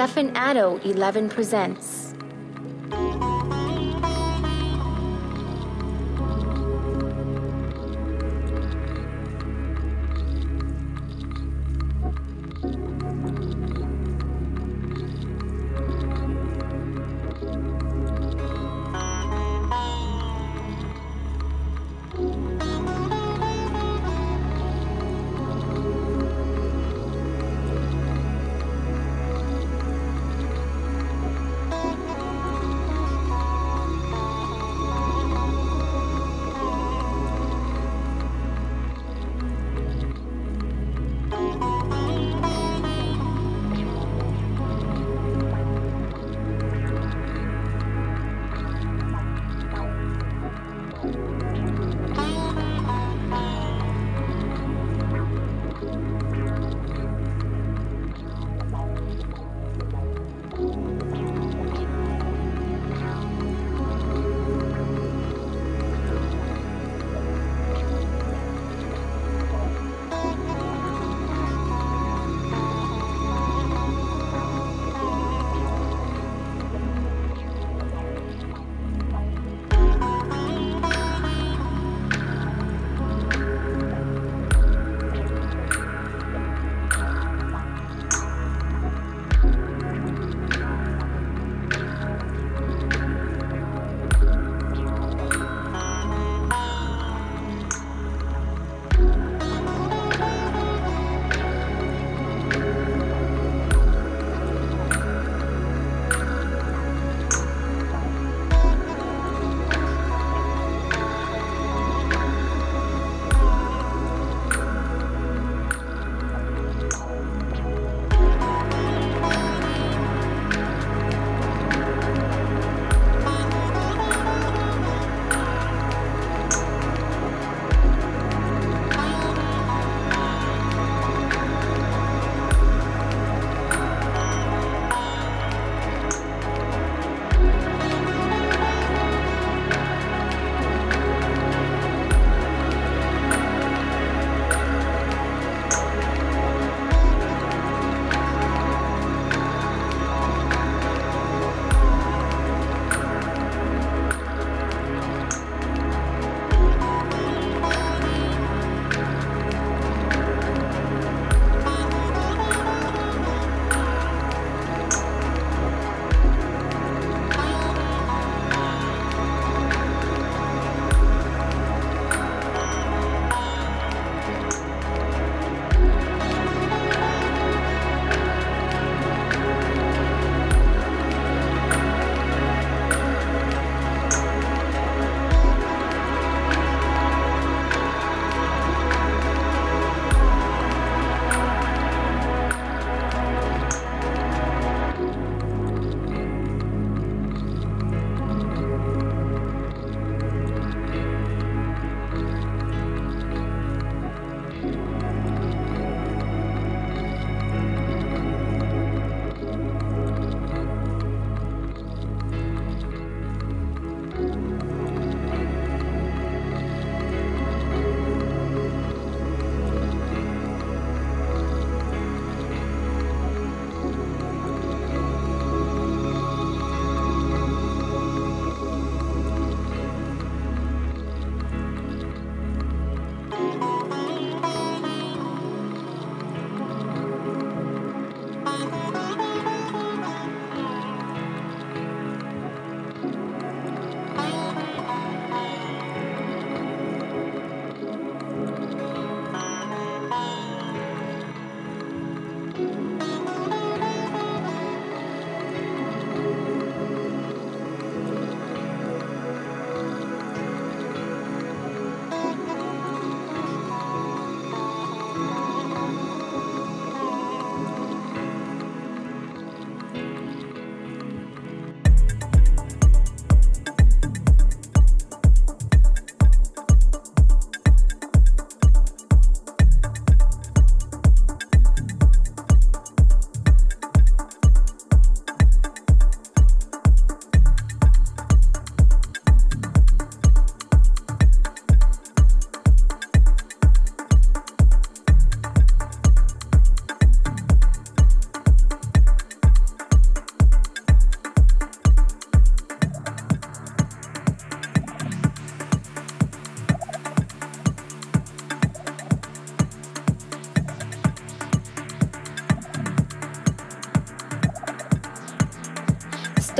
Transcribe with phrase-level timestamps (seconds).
[0.00, 1.99] Stefan Addo 11 presents.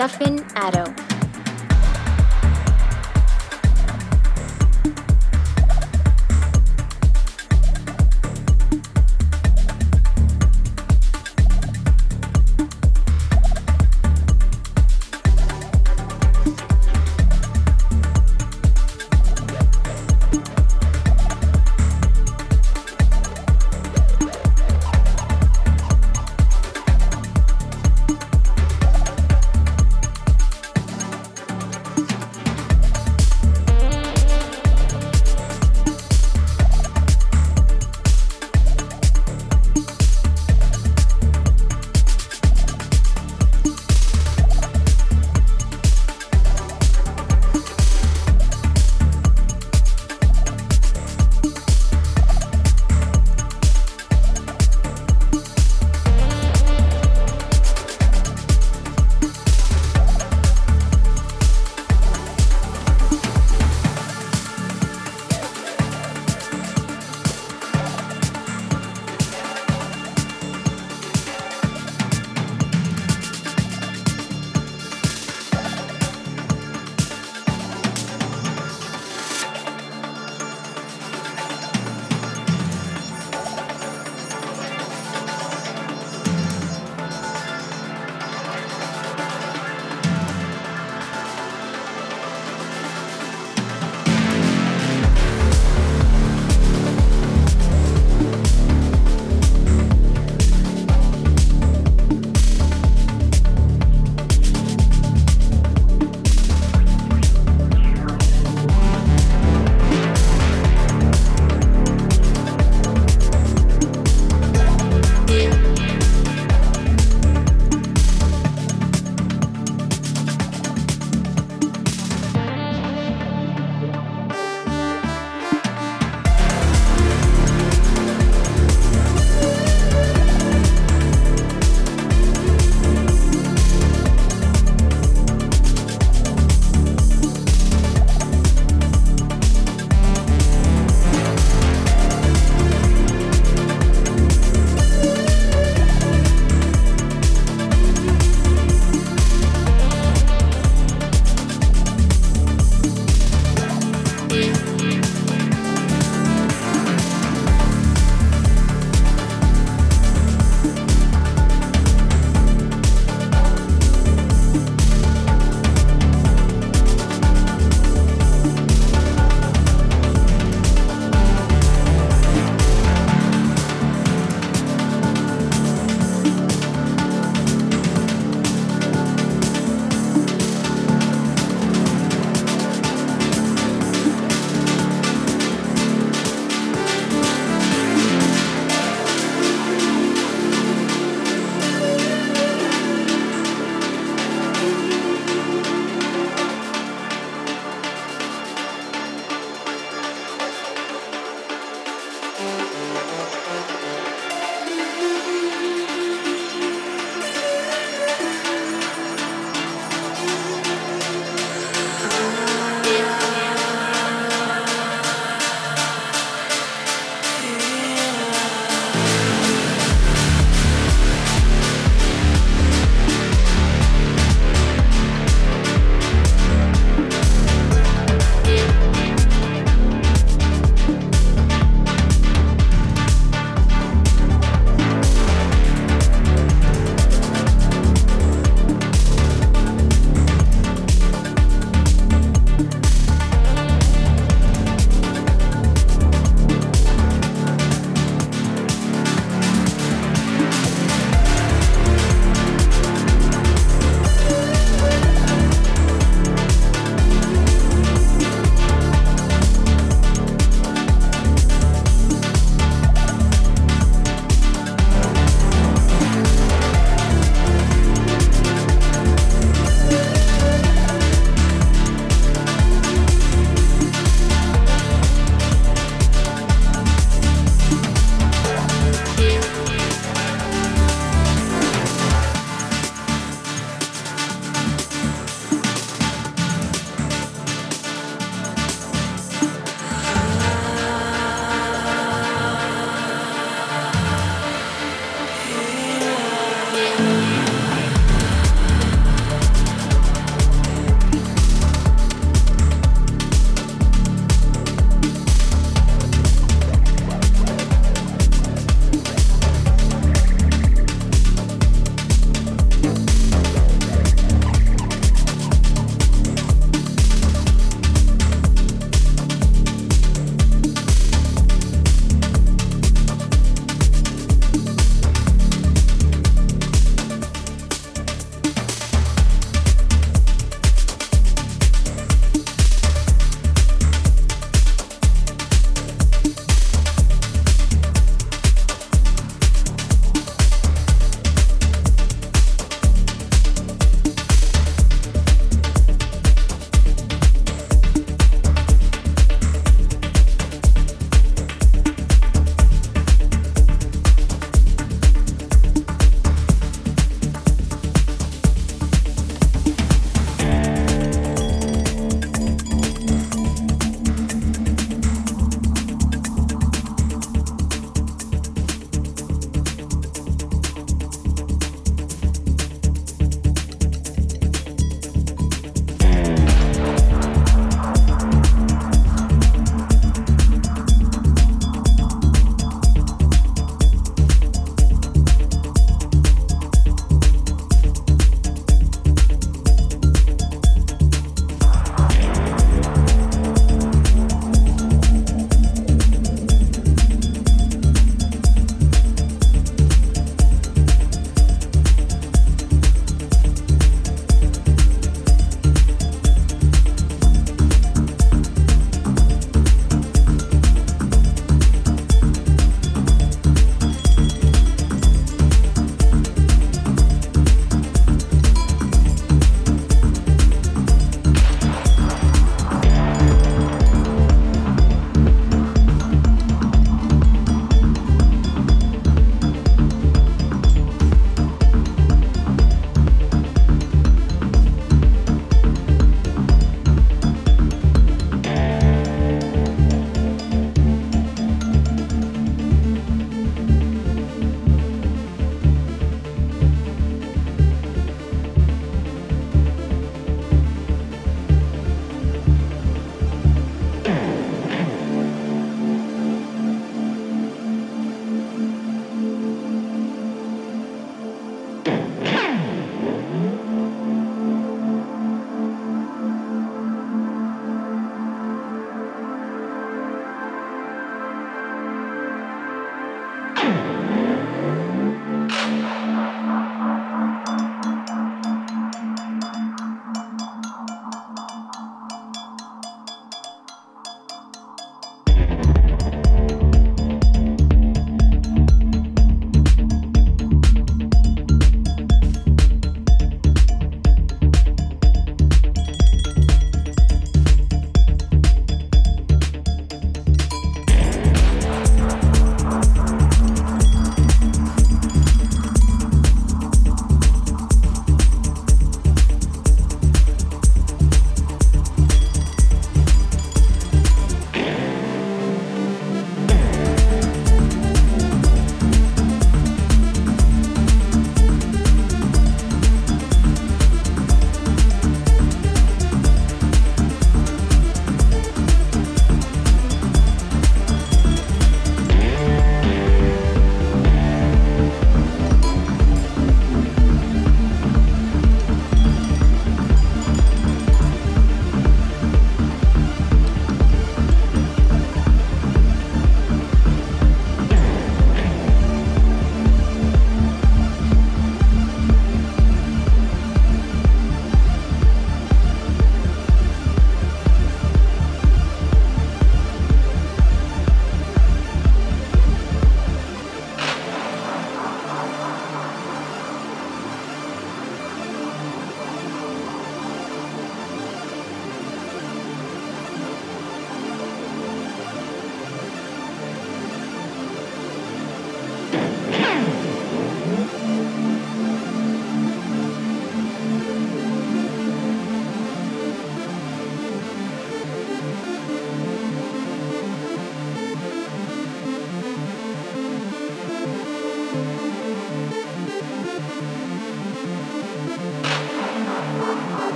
[0.00, 0.99] Stefan Addo.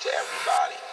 [0.00, 0.87] to everybody.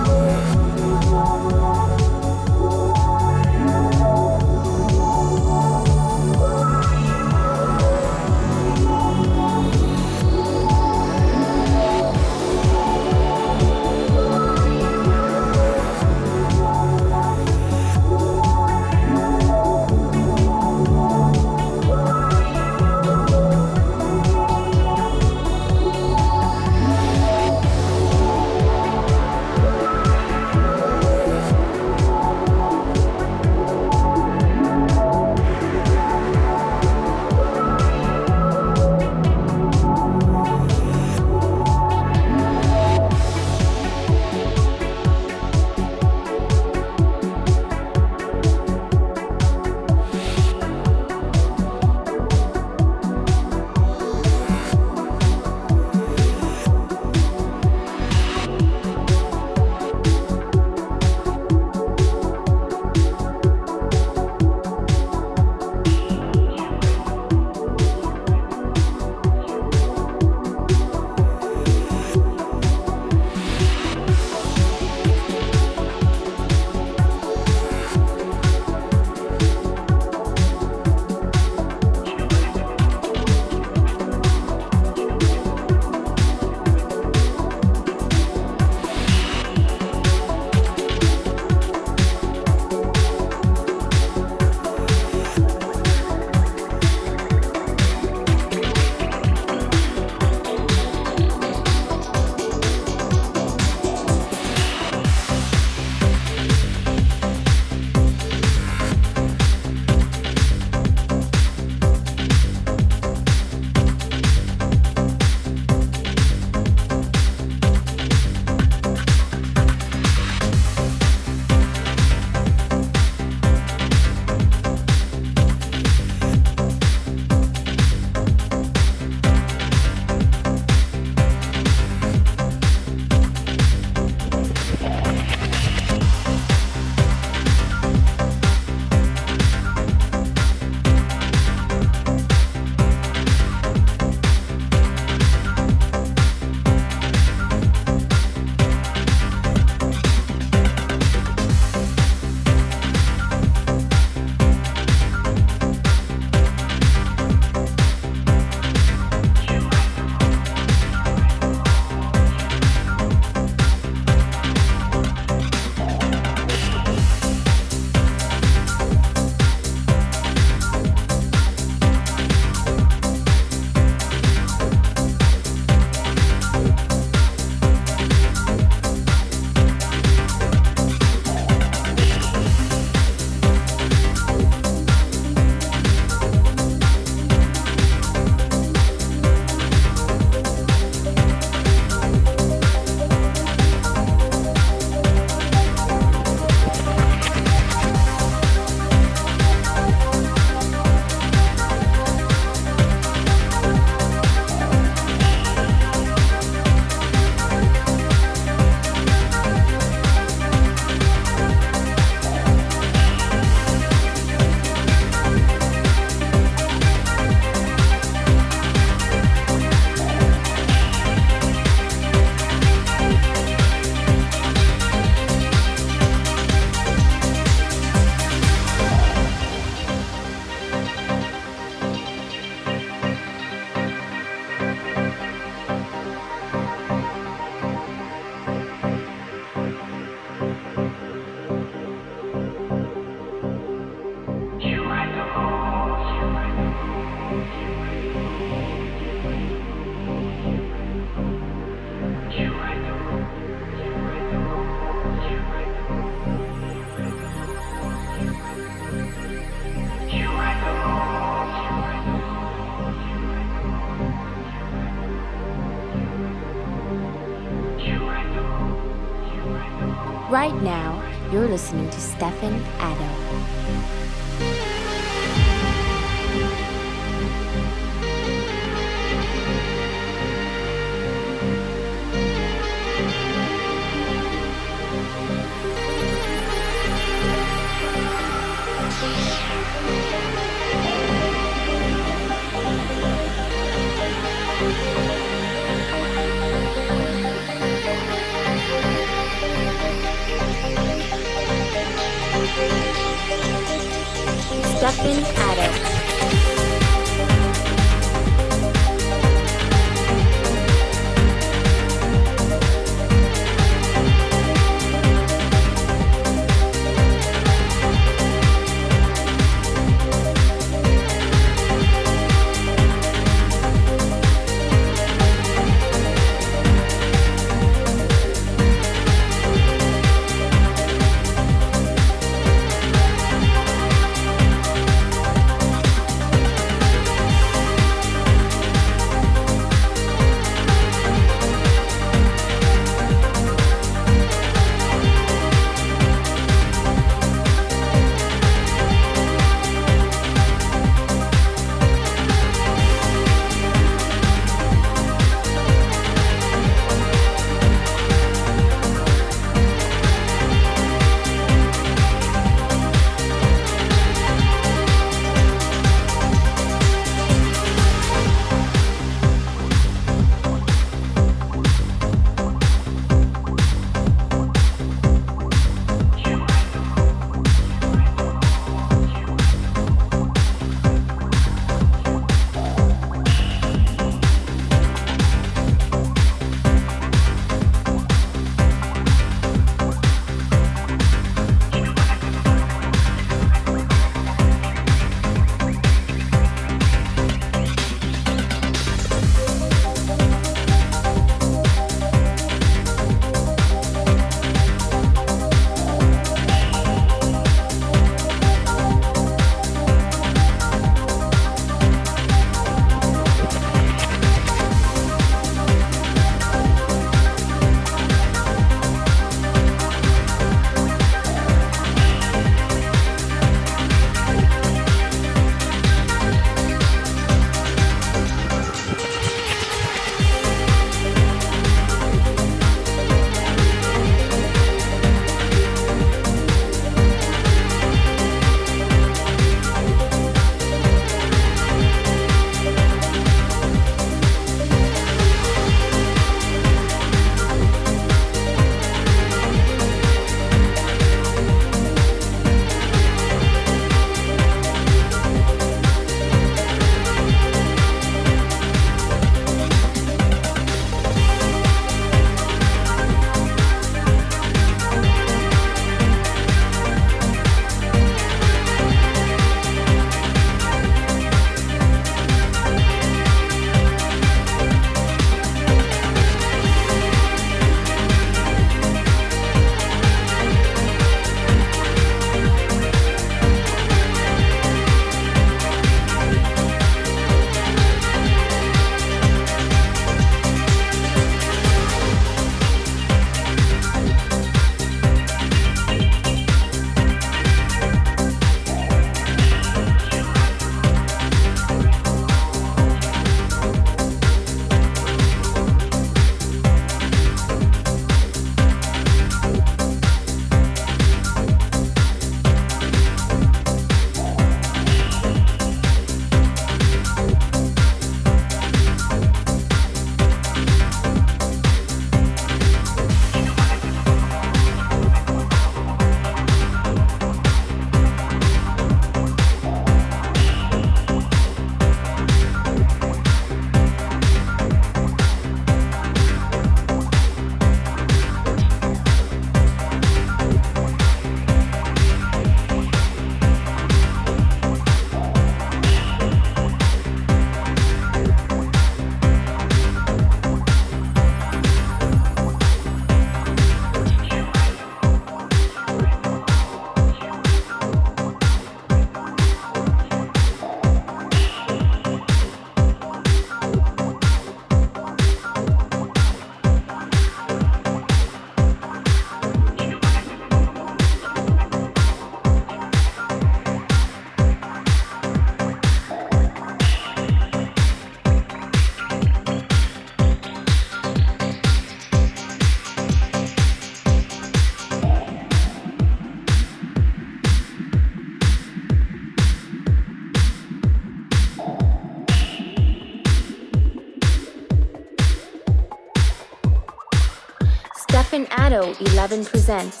[598.49, 600.00] Addo 11 presents